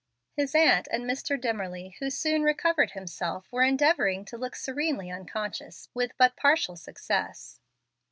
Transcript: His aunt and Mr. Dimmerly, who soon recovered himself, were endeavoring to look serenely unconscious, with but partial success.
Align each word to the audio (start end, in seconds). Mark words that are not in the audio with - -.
His 0.35 0.55
aunt 0.55 0.87
and 0.89 1.03
Mr. 1.05 1.39
Dimmerly, 1.39 1.93
who 1.99 2.09
soon 2.09 2.41
recovered 2.41 2.93
himself, 2.93 3.45
were 3.51 3.61
endeavoring 3.61 4.25
to 4.25 4.35
look 4.39 4.55
serenely 4.55 5.11
unconscious, 5.11 5.89
with 5.93 6.13
but 6.17 6.35
partial 6.35 6.75
success. 6.75 7.59